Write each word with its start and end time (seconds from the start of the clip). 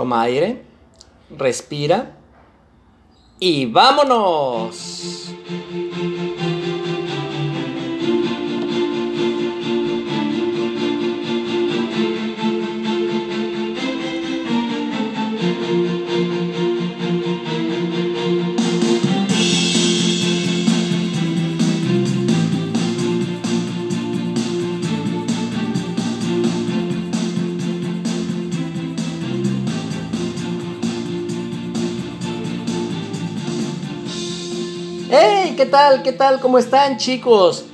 Toma 0.00 0.22
aire, 0.22 0.62
respira 1.36 2.16
y 3.38 3.66
vámonos. 3.66 5.30
¡Hey! 35.12 35.54
¿Qué 35.56 35.66
tal? 35.66 36.04
¿Qué 36.04 36.12
tal? 36.12 36.38
¿Cómo 36.38 36.56
están 36.56 36.96
chicos? 36.96 37.64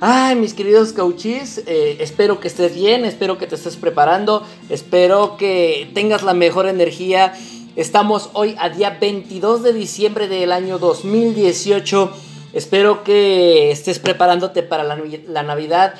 Ay, 0.00 0.34
mis 0.34 0.54
queridos 0.54 0.92
coaches, 0.92 1.62
eh, 1.68 1.98
espero 2.00 2.40
que 2.40 2.48
estés 2.48 2.74
bien, 2.74 3.04
espero 3.04 3.38
que 3.38 3.46
te 3.46 3.54
estés 3.54 3.76
preparando, 3.76 4.44
espero 4.68 5.36
que 5.36 5.88
tengas 5.94 6.24
la 6.24 6.34
mejor 6.34 6.66
energía. 6.66 7.32
Estamos 7.76 8.30
hoy 8.32 8.56
a 8.58 8.70
día 8.70 8.98
22 9.00 9.62
de 9.62 9.72
diciembre 9.72 10.26
del 10.26 10.50
año 10.50 10.80
2018. 10.80 12.10
Espero 12.54 13.04
que 13.04 13.70
estés 13.70 14.00
preparándote 14.00 14.64
para 14.64 14.82
la, 14.82 14.98
la 15.28 15.44
Navidad. 15.44 15.94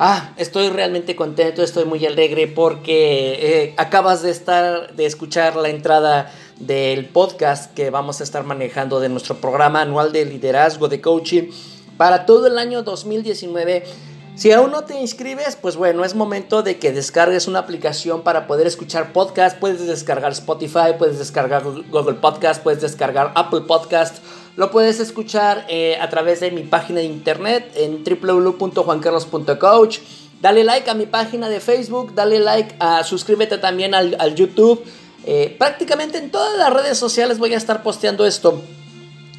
Ah, 0.00 0.32
estoy 0.36 0.68
realmente 0.68 1.16
contento, 1.16 1.60
estoy 1.60 1.84
muy 1.84 2.06
alegre 2.06 2.46
porque 2.46 3.32
eh, 3.32 3.74
acabas 3.78 4.22
de 4.22 4.30
estar, 4.30 4.94
de 4.94 5.06
escuchar 5.06 5.56
la 5.56 5.70
entrada 5.70 6.32
del 6.60 7.06
podcast 7.06 7.74
que 7.74 7.90
vamos 7.90 8.20
a 8.20 8.24
estar 8.24 8.44
manejando 8.44 9.00
de 9.00 9.08
nuestro 9.08 9.38
programa 9.38 9.80
anual 9.80 10.12
de 10.12 10.24
liderazgo 10.24 10.86
de 10.86 11.00
coaching 11.00 11.50
para 11.96 12.26
todo 12.26 12.46
el 12.46 12.58
año 12.58 12.84
2019. 12.84 13.82
Si 14.36 14.52
aún 14.52 14.70
no 14.70 14.84
te 14.84 15.00
inscribes, 15.00 15.56
pues 15.56 15.74
bueno, 15.74 16.04
es 16.04 16.14
momento 16.14 16.62
de 16.62 16.78
que 16.78 16.92
descargues 16.92 17.48
una 17.48 17.58
aplicación 17.58 18.22
para 18.22 18.46
poder 18.46 18.68
escuchar 18.68 19.12
podcast. 19.12 19.58
Puedes 19.58 19.84
descargar 19.84 20.30
Spotify, 20.30 20.94
puedes 20.96 21.18
descargar 21.18 21.64
Google 21.64 22.14
Podcast, 22.14 22.62
puedes 22.62 22.80
descargar 22.80 23.32
Apple 23.34 23.62
Podcast 23.62 24.18
lo 24.58 24.70
puedes 24.72 24.98
escuchar 24.98 25.64
eh, 25.68 25.96
a 26.00 26.10
través 26.10 26.40
de 26.40 26.50
mi 26.50 26.64
página 26.64 26.98
de 26.98 27.04
internet 27.04 27.70
en 27.76 28.02
www.juancarlos.coach. 28.02 30.00
Dale 30.42 30.64
like 30.64 30.90
a 30.90 30.94
mi 30.94 31.06
página 31.06 31.48
de 31.48 31.60
Facebook, 31.60 32.12
dale 32.16 32.40
like, 32.40 32.74
a, 32.80 33.04
suscríbete 33.04 33.58
también 33.58 33.94
al, 33.94 34.34
YouTube. 34.34 34.84
Eh, 35.24 35.54
prácticamente 35.56 36.18
en 36.18 36.32
todas 36.32 36.58
las 36.58 36.72
redes 36.72 36.98
sociales 36.98 37.38
voy 37.38 37.54
a 37.54 37.56
estar 37.56 37.84
posteando 37.84 38.26
esto. 38.26 38.60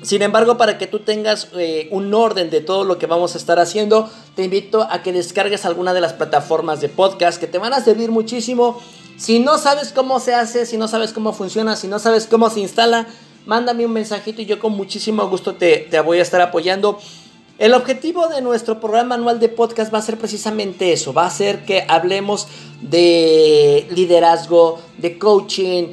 Sin 0.04 0.22
embargo, 0.22 0.56
para 0.56 0.78
que 0.78 0.88
tú 0.88 1.00
tengas 1.00 1.50
eh, 1.58 1.90
un 1.92 2.14
orden 2.14 2.50
de 2.50 2.62
todo 2.62 2.86
lo 2.86 2.98
que 2.98 3.06
vamos 3.06 3.36
a 3.36 3.40
estar 3.40 3.60
haciendo, 3.60 4.10
te 4.38 4.46
invito 4.46 4.88
a 4.90 5.04
que 5.04 5.12
descargues 5.12 5.66
alguna 5.66 5.94
de 5.94 6.00
las 6.00 6.14
plataformas 6.14 6.80
de 6.80 6.88
podcast 6.88 7.42
que 7.42 7.48
te 7.48 7.58
van 7.58 7.74
a 7.74 7.84
servir 7.84 8.10
muchísimo. 8.10 8.80
Si 9.18 9.40
no 9.40 9.58
sabes 9.58 9.92
cómo 9.92 10.22
se 10.22 10.34
hace, 10.34 10.66
si 10.66 10.78
no 10.78 10.88
sabes 10.88 11.12
cómo 11.12 11.34
funciona, 11.34 11.76
si 11.76 11.90
no 11.90 12.00
sabes 12.00 12.26
cómo 12.26 12.50
se 12.50 12.62
instala, 12.62 13.06
mándame 13.46 13.86
un 13.86 13.94
mensajito 13.94 14.42
y 14.42 14.46
yo 14.46 14.60
con 14.60 14.74
muchísimo 14.74 15.28
gusto 15.28 15.56
te, 15.56 15.88
voy 16.04 16.20
a 16.20 16.22
estar 16.22 16.42
apoyando. 16.42 17.00
El 17.58 17.74
objetivo 17.74 18.28
de 18.28 18.42
nuestro 18.42 18.80
programa 18.80 19.16
anual 19.16 19.40
de 19.40 19.50
podcast 19.50 19.94
va 19.94 19.98
a 19.98 20.02
ser 20.02 20.18
precisamente 20.18 20.94
eso, 20.94 21.14
va 21.14 21.26
a 21.26 21.30
ser 21.30 21.66
que 21.66 21.86
hablemos 21.88 22.48
de 22.82 23.86
liderazgo, 23.92 24.80
de 24.98 25.18
coaching, 25.18 25.88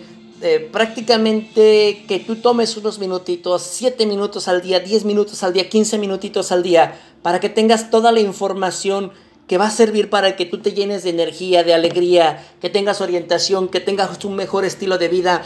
prácticamente 0.71 2.05
que 2.07 2.21
tú 2.21 2.37
tomes 2.37 2.77
unos 2.77 2.99
minutitos, 2.99 3.63
7 3.63 4.07
minutos 4.07 4.49
al 4.49 4.63
día, 4.63 4.81
10 4.81 5.05
minutos 5.05 5.43
al 5.43 5.53
día, 5.53 5.69
15 5.69 5.99
minutitos 5.99 6.53
al 6.53 6.63
día, 6.63 7.01
para 7.23 7.41
que 7.41 7.49
tengas 7.49 7.91
toda 7.91 8.13
la 8.13 8.21
información 8.21 9.11
que 9.47 9.59
va 9.59 9.67
a 9.67 9.71
servir 9.71 10.11
para 10.11 10.37
que 10.37 10.45
tú 10.45 10.59
te 10.59 10.73
llenes 10.73 11.05
de 11.05 11.11
energía, 11.11 11.63
de 11.63 11.73
alegría, 11.73 12.45
que 12.61 12.69
tengas 12.69 13.01
orientación, 13.01 13.69
que 13.69 13.81
tengas 13.81 14.25
un 14.25 14.35
mejor 14.35 14.65
estilo 14.65 14.99
de 14.99 15.09
vida. 15.09 15.43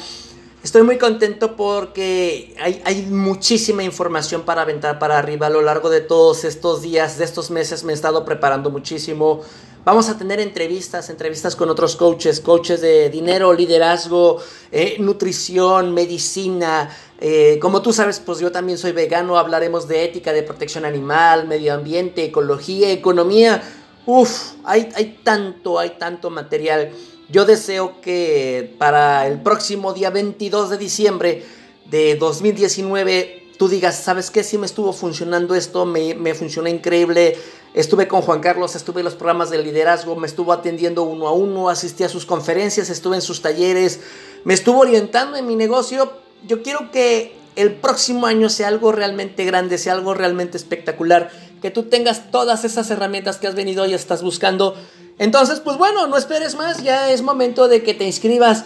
Estoy 0.63 0.83
muy 0.83 0.99
contento 0.99 1.57
porque 1.57 2.55
hay, 2.61 3.07
muchísima 3.09 3.83
información 3.83 4.43
para 4.43 4.61
aventar 4.61 4.99
para 4.99 5.19
arriba 5.19 5.47
a 5.47 5.51
lo 5.51 5.63
largo 5.63 5.89
de 5.89 6.03
todos 6.03 6.45
estos 6.45 6.83
días, 6.83 7.17
de 7.17 7.25
estos 7.25 7.51
meses 7.51 7.83
me 7.83 7.93
he 7.93 7.95
estado 7.95 8.27
preparando 8.27 8.71
muchísimo. 8.71 9.41
Vamos 9.87 10.11
a 10.11 10.19
tener 10.19 10.39
entrevistas, 10.39 11.09
entrevistas 11.09 11.57
con 11.57 11.71
otros 11.71 11.97
coaches, 11.97 12.41
coaches 12.41 12.83
de 12.83 13.09
dinero, 13.09 13.55
liderazgo, 13.55 14.37
eh, 14.71 14.97
nutrición, 14.99 15.95
medicina. 15.95 16.95
Eh, 17.19 17.59
como 17.59 17.81
tú 17.81 17.95
sabes, 17.95 18.21
pues 18.21 18.39
yo 18.41 18.53
también 18.53 18.77
soy 18.77 18.93
vegano, 18.93 19.39
hablaremos 19.39 19.89
de 19.89 20.05
ética, 20.05 20.35
de 20.35 20.43
protección 20.43 20.85
animal, 20.85 21.49
medio 21.49 21.73
ambiente, 21.73 22.23
ecología, 22.23 22.93
economía. 22.93 23.63
Uf, 24.05 24.53
hay, 24.65 24.91
hay 24.95 25.21
tanto, 25.25 25.79
hay 25.79 25.97
tanto 25.99 26.29
material. 26.29 26.91
Yo 27.31 27.45
deseo 27.45 28.01
que 28.01 28.75
para 28.79 29.27
el 29.29 29.41
próximo 29.41 29.93
día 29.93 30.11
22 30.11 30.69
de 30.71 30.79
diciembre 30.79 31.45
de 31.89 32.17
2019 32.17 33.53
tú 33.57 33.69
digas, 33.69 34.03
¿sabes 34.03 34.31
qué? 34.31 34.43
Sí 34.43 34.59
me 34.59 34.67
estuvo 34.67 34.93
funcionando 34.93 35.55
esto, 35.55 35.87
me, 35.87 36.15
me 36.15 36.35
funcionó 36.35 36.69
increíble. 36.69 37.37
Estuve 37.73 38.09
con 38.09 38.23
Juan 38.23 38.41
Carlos, 38.41 38.75
estuve 38.75 39.03
en 39.03 39.05
los 39.05 39.15
programas 39.15 39.51
de 39.51 39.63
liderazgo, 39.63 40.17
me 40.17 40.27
estuvo 40.27 40.53
atendiendo 40.53 41.05
uno 41.05 41.29
a 41.29 41.33
uno, 41.33 41.69
asistí 41.69 42.03
a 42.03 42.09
sus 42.09 42.27
conferencias, 42.27 42.91
estuve 42.91 43.15
en 43.17 43.23
sus 43.23 43.43
talleres, 43.43 44.01
me 44.43 44.55
estuvo 44.55 44.81
orientando 44.81 45.37
en 45.37 45.47
mi 45.47 45.55
negocio. 45.55 46.11
Yo 46.49 46.63
quiero 46.65 46.91
que 46.91 47.37
el 47.55 47.75
próximo 47.75 48.27
año 48.27 48.49
sea 48.49 48.67
algo 48.67 48.91
realmente 48.91 49.45
grande, 49.45 49.79
sea 49.79 49.93
algo 49.93 50.15
realmente 50.15 50.57
espectacular, 50.57 51.31
que 51.63 51.71
tú 51.71 51.85
tengas 51.85 52.33
todas 52.33 52.65
esas 52.65 52.91
herramientas 52.91 53.37
que 53.37 53.47
has 53.47 53.55
venido 53.55 53.87
y 53.87 53.95
estás 53.95 54.23
buscando 54.23 54.75
entonces, 55.21 55.61
pues 55.61 55.77
bueno, 55.77 56.07
no 56.07 56.17
esperes 56.17 56.55
más, 56.55 56.83
ya 56.83 57.11
es 57.11 57.21
momento 57.21 57.69
de 57.69 57.83
que 57.83 57.93
te 57.93 58.05
inscribas. 58.05 58.65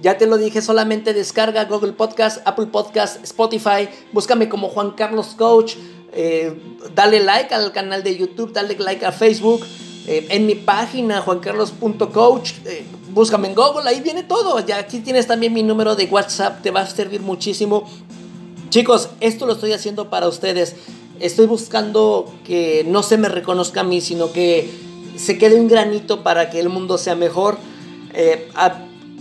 Ya 0.00 0.16
te 0.16 0.24
lo 0.24 0.38
dije, 0.38 0.62
solamente 0.62 1.12
descarga 1.12 1.66
Google 1.66 1.92
Podcast, 1.92 2.40
Apple 2.46 2.68
Podcast, 2.68 3.22
Spotify, 3.22 3.86
búscame 4.10 4.48
como 4.48 4.70
Juan 4.70 4.92
Carlos 4.92 5.34
Coach, 5.36 5.74
eh, 6.14 6.58
dale 6.94 7.20
like 7.20 7.54
al 7.54 7.70
canal 7.72 8.02
de 8.02 8.16
YouTube, 8.16 8.50
dale 8.54 8.78
like 8.78 9.04
a 9.04 9.12
Facebook, 9.12 9.60
eh, 10.06 10.26
en 10.30 10.46
mi 10.46 10.54
página 10.54 11.20
juancarlos.coach, 11.20 12.52
eh, 12.64 12.82
búscame 13.12 13.48
en 13.48 13.54
Google, 13.54 13.86
ahí 13.86 14.00
viene 14.00 14.22
todo. 14.22 14.58
Ya 14.60 14.78
aquí 14.78 15.00
tienes 15.00 15.26
también 15.26 15.52
mi 15.52 15.62
número 15.62 15.96
de 15.96 16.06
WhatsApp, 16.06 16.62
te 16.62 16.70
va 16.70 16.80
a 16.80 16.86
servir 16.86 17.20
muchísimo. 17.20 17.86
Chicos, 18.70 19.10
esto 19.20 19.44
lo 19.44 19.52
estoy 19.52 19.74
haciendo 19.74 20.08
para 20.08 20.28
ustedes. 20.28 20.76
Estoy 21.20 21.44
buscando 21.44 22.32
que 22.46 22.86
no 22.88 23.02
se 23.02 23.18
me 23.18 23.28
reconozca 23.28 23.80
a 23.82 23.84
mí, 23.84 24.00
sino 24.00 24.32
que 24.32 24.88
se 25.20 25.36
quede 25.36 25.60
un 25.60 25.68
granito 25.68 26.22
para 26.22 26.50
que 26.50 26.60
el 26.60 26.68
mundo 26.68 26.96
sea 26.96 27.14
mejor. 27.14 27.58
Eh, 28.14 28.48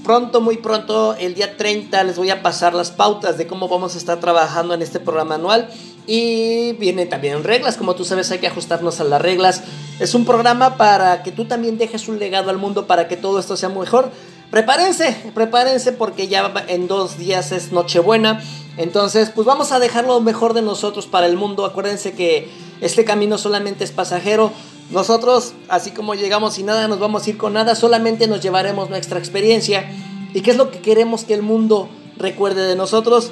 pronto, 0.04 0.40
muy 0.40 0.58
pronto, 0.58 1.14
el 1.16 1.36
día 1.36 1.58
30, 1.58 2.04
les 2.06 2.18
voy 2.18 2.30
a 2.30 2.42
pasar 2.42 2.74
las 2.74 2.92
pautas 2.92 3.38
de 3.38 3.48
cómo 3.48 3.68
vamos 3.68 3.96
a 3.96 3.98
estar 3.98 4.20
trabajando 4.20 4.74
en 4.74 4.82
este 4.82 5.00
programa 5.00 5.36
anual. 5.36 5.70
Y 6.08 6.74
vienen 6.74 7.10
también 7.10 7.44
reglas, 7.44 7.76
como 7.76 7.96
tú 7.96 8.06
sabes, 8.06 8.32
hay 8.32 8.40
que 8.40 8.48
ajustarnos 8.48 9.00
a 9.00 9.04
las 9.04 9.22
reglas. 9.22 9.64
Es 10.00 10.16
un 10.16 10.26
programa 10.26 10.78
para 10.78 11.22
que 11.22 11.32
tú 11.32 11.46
también 11.46 11.78
dejes 11.78 12.08
un 12.08 12.18
legado 12.18 12.50
al 12.50 12.58
mundo, 12.58 12.88
para 12.88 13.08
que 13.08 13.18
todo 13.18 13.38
esto 13.38 13.58
sea 13.58 13.70
mejor. 13.70 14.10
Prepárense, 14.52 15.16
prepárense 15.36 15.92
porque 15.92 16.28
ya 16.28 16.52
en 16.68 16.88
dos 16.88 17.18
días 17.18 17.52
es 17.52 17.72
Nochebuena. 17.72 18.42
Entonces, 18.78 19.30
pues 19.30 19.46
vamos 19.46 19.72
a 19.72 19.80
dejar 19.80 20.06
lo 20.06 20.20
mejor 20.22 20.54
de 20.54 20.64
nosotros 20.64 21.06
para 21.06 21.28
el 21.28 21.38
mundo. 21.38 21.66
Acuérdense 21.66 22.14
que 22.14 22.50
este 22.82 23.06
camino 23.06 23.38
solamente 23.38 23.84
es 23.84 23.92
pasajero. 23.92 24.52
Nosotros, 24.90 25.54
así 25.68 25.92
como 25.92 26.16
llegamos 26.16 26.56
sin 26.56 26.66
nada, 26.66 26.88
nos 26.88 26.98
vamos 26.98 27.28
a 27.28 27.30
ir 27.30 27.38
con 27.38 27.54
nada, 27.54 27.76
solamente 27.76 28.28
nos 28.28 28.42
llevaremos 28.42 28.90
nuestra 28.90 29.20
experiencia. 29.20 29.86
¿Y 30.34 30.42
qué 30.42 30.52
es 30.52 30.58
lo 30.58 30.72
que 30.72 30.80
queremos 30.80 31.26
que 31.26 31.36
el 31.36 31.44
mundo 31.44 31.88
recuerde 32.18 32.66
de 32.66 32.76
nosotros? 32.76 33.32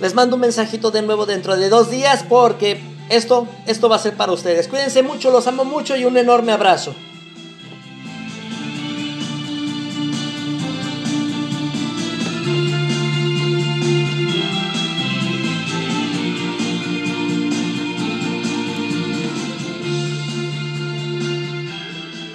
Les 0.00 0.14
mando 0.14 0.34
un 0.34 0.40
mensajito 0.40 0.90
de 0.90 1.02
nuevo 1.02 1.26
dentro 1.26 1.56
de 1.56 1.68
dos 1.68 1.90
días 1.90 2.24
porque 2.28 2.80
esto, 3.08 3.46
esto 3.66 3.88
va 3.88 3.96
a 3.96 4.00
ser 4.00 4.16
para 4.16 4.32
ustedes. 4.32 4.66
Cuídense 4.66 5.04
mucho, 5.04 5.30
los 5.30 5.46
amo 5.46 5.64
mucho 5.64 5.94
y 5.94 6.04
un 6.04 6.16
enorme 6.16 6.50
abrazo. 6.50 6.92